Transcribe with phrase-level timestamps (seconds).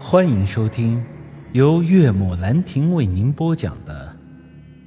[0.00, 1.04] 欢迎收听
[1.52, 4.16] 由岳母兰亭为您播讲的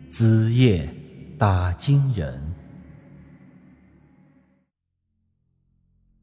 [0.11, 0.93] 《子夜
[1.39, 2.55] 打金人》。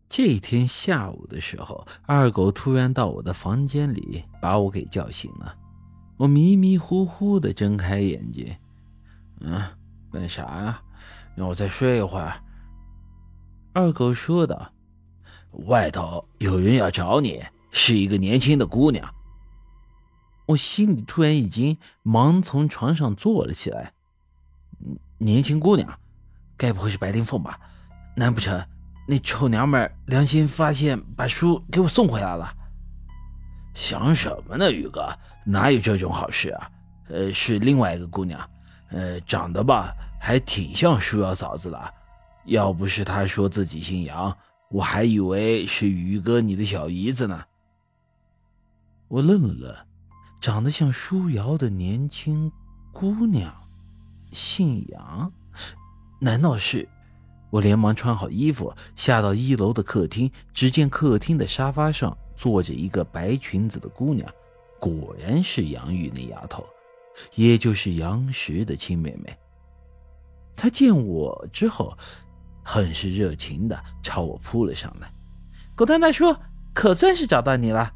[0.07, 5.57] 这天下午的时候，二狗突然到我的房间里，把我给叫醒了。
[6.19, 8.55] 我迷迷糊糊的睁开眼睛，
[9.41, 9.63] 嗯，
[10.13, 10.83] 干啥呀？
[11.35, 12.35] 让我再睡一会儿。
[13.73, 14.71] 二狗说道
[15.67, 17.43] ：“外头有人要找你。”
[17.77, 19.13] 是一个年轻的姑娘，
[20.47, 23.93] 我心里突然一惊，忙从床上坐了起来。
[25.19, 25.99] 年轻姑娘，
[26.57, 27.59] 该不会是白灵凤吧？
[28.15, 28.65] 难不成
[29.09, 32.57] 那臭娘们良心发现，把书给我送回来了？
[33.75, 35.09] 想什么呢，宇哥？
[35.45, 36.71] 哪有这种好事啊？
[37.09, 38.49] 呃，是另外一个姑娘，
[38.91, 41.95] 呃，长得吧还挺像舒瑶嫂子的。
[42.45, 44.35] 要不是她说自己姓杨，
[44.71, 47.45] 我还以为是宇哥你的小姨子呢。
[49.15, 49.77] 我愣了愣，
[50.41, 52.51] 长得像舒瑶的年轻
[52.91, 53.55] 姑娘，
[54.33, 55.33] 姓杨，
[56.19, 56.89] 难道是？
[57.51, 64.29] 我连忙穿好衣服，下到一楼的客厅，只见客厅的沙发上坐着一个白裙子的姑娘，
[64.81, 66.67] 果然是杨玉那丫头，
[67.37, 69.33] 也就是杨石的亲妹妹。
[70.57, 71.97] 她见我之后，
[72.65, 75.09] 很是热情的朝我扑了上来
[75.77, 76.35] ：“狗蛋大叔，
[76.73, 77.93] 可算是找到你了。”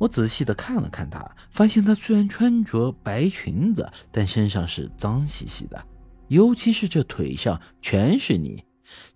[0.00, 5.86] 我仔细的看了看她，发现她虽然穿着白裙子，但身上是脏兮兮的，
[6.28, 8.64] 尤其是这腿上全是泥，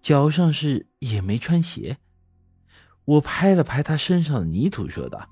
[0.02, 1.96] 脚上是也没穿鞋。
[3.06, 5.26] 我拍了拍她身上的泥土，说道：“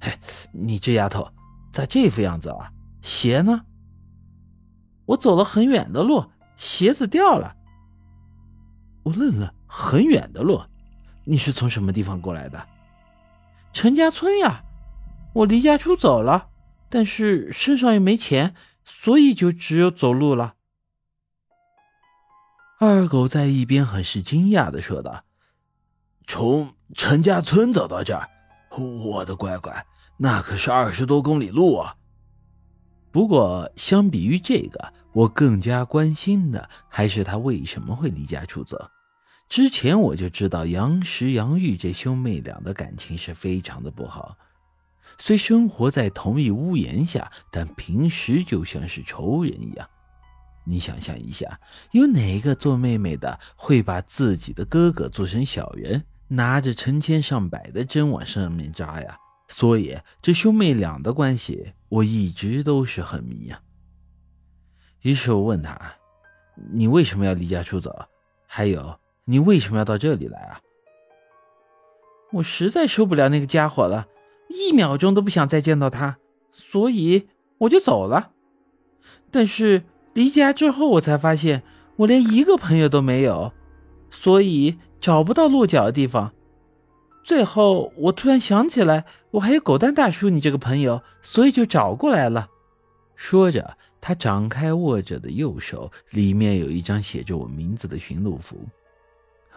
[0.00, 0.10] 嘿，
[0.54, 1.30] 你这丫头
[1.70, 2.72] 咋这副样子啊？
[3.02, 3.60] 鞋呢？
[5.04, 6.24] 我走了很远的路，
[6.56, 7.54] 鞋子掉了。”
[9.04, 10.62] 我愣了，很远的路，
[11.26, 12.66] 你是从什么地方过来的？
[13.74, 14.64] 陈家村呀。
[15.34, 16.48] 我离家出走了，
[16.88, 18.54] 但是身上又没钱，
[18.84, 20.54] 所以就只有走路了。
[22.78, 25.24] 二狗在一边很是惊讶的说道
[26.24, 28.28] ：“从陈家村走到这儿，
[28.78, 29.84] 我的乖乖，
[30.18, 31.96] 那可是二十多公里路啊！
[33.10, 38.90] 不过相比于这个，我更加关心的还是他为什么会离家出走。
[39.48, 44.36] 之前我就知道杨石、杨玉这兄妹俩的感情是非常的不好。”
[45.18, 49.88] 虽生活在同一屋檐下，但平时就像是仇人一样。
[50.66, 51.60] 你想象一下，
[51.92, 59.18] 有哪个做妹妹的会把自己的哥哥做成小人，拿着成千上百的针往上面扎呀？
[59.48, 63.60] 所以这兄妹俩的关系，我一直都是很迷呀。
[65.02, 65.78] 于是我问他
[66.72, 67.94] ：“你为什么要离家出走？
[68.46, 70.60] 还有，你为什么要到这里来啊？”
[72.32, 74.08] 我实在受不了那个家伙了。
[74.48, 76.18] 一秒钟都不想再见到他，
[76.52, 77.28] 所以
[77.58, 78.32] 我就走了。
[79.30, 81.62] 但是离家之后，我才发现
[81.96, 83.52] 我连一个朋友都没有，
[84.10, 86.32] 所以找不到落脚的地方。
[87.22, 92.48] 最后我突然想起来，我还有狗蛋大叔你这个朋友，所以就找过来了。
[93.16, 98.58] 说着，他展开握着的右手，里面有一张写着我名字的寻路符。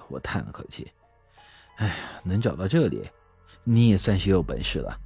[0.08, 0.88] 我叹了口气，
[1.76, 1.94] 哎呀，
[2.24, 3.04] 能找到这里。
[3.70, 4.98] 你也算是有本事了。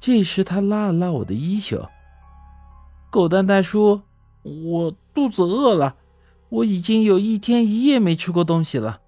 [0.00, 1.88] 这时，他拉了拉我的衣袖。
[3.08, 4.02] 狗蛋大叔，
[4.42, 5.96] 我肚子饿了，
[6.48, 9.00] 我已经有一天一夜没吃过东西了。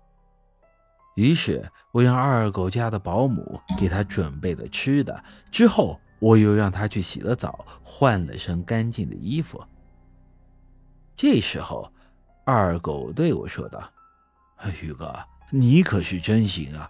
[1.16, 9.60] 于是，我让二狗家的保姆给他准备了吃的，之后我又让他去洗了澡，换了身干净的衣服。
[11.16, 11.92] 这时候，
[12.47, 13.82] 二狗对我说道
[14.81, 15.12] ：“宇哥，
[15.50, 16.88] 你可是真行啊！”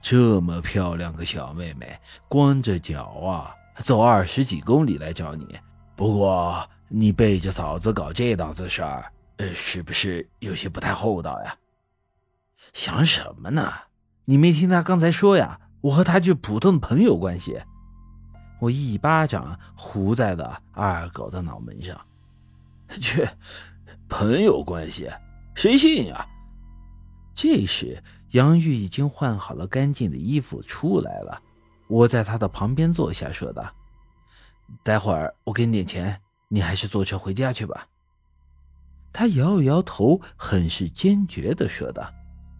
[0.00, 1.98] 这么漂亮个小妹妹，
[2.28, 5.58] 光着脚啊，走二十几公里来找你。
[5.96, 11.56] 不过你背着嫂子搞这档子事儿，呃，是不是有些不太厚道呀？
[12.72, 13.72] 想什么呢？
[14.24, 15.60] 你没听他刚才说呀？
[15.80, 17.60] 我和他就普通的朋友关系。
[18.60, 22.00] 我一巴掌呼在了二狗的脑门上。
[23.00, 23.28] 切，
[24.08, 25.10] 朋友关系，
[25.54, 26.26] 谁信呀？
[27.34, 28.02] 这时。
[28.32, 31.40] 杨玉已经换好了干净的衣服出来了，
[31.88, 33.72] 我在他的旁边坐下，说道
[34.84, 37.86] ：“待会儿我给你点钱，你还是坐车回家去吧。”
[39.12, 42.12] 他摇了摇头，很是坚决的说道：“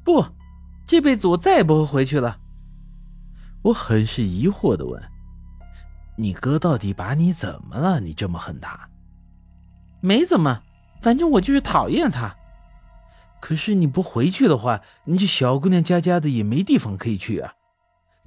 [0.02, 0.24] 不，
[0.86, 2.38] 这辈子我再也不会回去了。”
[3.62, 5.02] 我很是疑惑的问
[6.16, 8.00] ：“你哥到底把你怎么了？
[8.00, 8.88] 你这么恨他
[10.00, 10.62] ？”“没怎么，
[11.02, 12.34] 反正我就是讨厌他。”
[13.40, 17.54] 可是你不回去的话，你这小姑娘家家的也没地方可以去啊！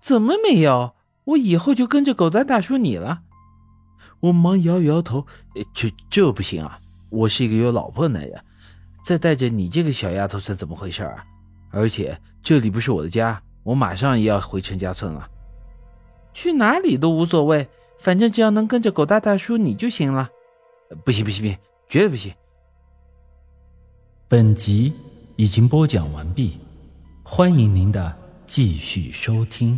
[0.01, 0.93] 怎么没有？
[1.25, 3.21] 我以后就跟着狗蛋大叔你了。
[4.21, 5.25] 我忙摇摇头，
[5.73, 6.79] 这这不行啊！
[7.09, 8.43] 我是一个有老婆的男人，
[9.03, 11.25] 再带着你这个小丫头算怎么回事啊？
[11.71, 15.29] 而且这里不是我的家，我马上也要回陈家村了。
[16.33, 17.67] 去哪里都无所谓，
[17.99, 20.29] 反正只要能跟着狗大大叔你就行了。
[21.05, 22.33] 不行不行不行，绝对不行！
[24.31, 24.93] 本集
[25.35, 26.53] 已经播讲完毕，
[27.21, 29.77] 欢迎您的继续收听。